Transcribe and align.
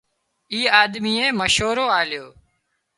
اي 0.51 0.59
آۮميئي 0.81 1.27
مشورو 1.39 1.85
آليو 1.99 2.25